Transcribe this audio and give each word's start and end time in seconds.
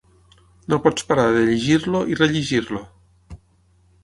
No 0.73 0.79
pots 0.85 1.05
parar 1.11 1.25
de 1.35 1.43
llegir-lo 1.49 2.01
i 2.15 2.19
rellegir-lo 2.21 2.83